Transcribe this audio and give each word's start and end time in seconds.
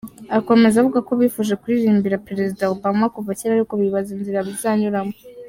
Akomeza 0.37 0.75
avuga 0.77 0.99
ko 1.07 1.11
bifuje 1.21 1.53
kuririmbira 1.61 2.23
Perezida 2.27 2.71
Obama 2.75 3.05
kuva 3.15 3.37
kera 3.39 3.51
ariko 3.55 3.73
bibaza 3.81 4.09
inzira 4.17 4.47
bizanyuramo. 4.47 5.15